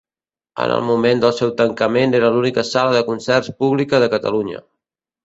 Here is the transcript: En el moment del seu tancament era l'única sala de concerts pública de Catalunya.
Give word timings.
En 0.63 0.71
el 0.75 0.79
moment 0.85 1.19
del 1.25 1.35
seu 1.39 1.51
tancament 1.59 2.17
era 2.19 2.31
l'única 2.37 2.63
sala 2.71 2.97
de 2.97 3.05
concerts 3.11 3.53
pública 3.61 4.01
de 4.05 4.09
Catalunya. 4.15 4.65